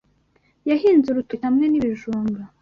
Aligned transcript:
yahinze 0.69 1.07
urutoki 1.09 1.43
hamwe 1.47 1.65
n’ 1.67 1.73
ibijumba 1.79 2.41